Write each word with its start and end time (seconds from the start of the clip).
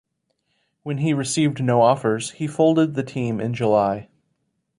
When 0.81 0.97
he 0.97 1.13
received 1.13 1.63
no 1.63 1.83
offers, 1.83 2.31
he 2.31 2.47
folded 2.47 2.95
the 2.95 3.03
team 3.03 3.39
in 3.39 3.53
July. 3.53 4.07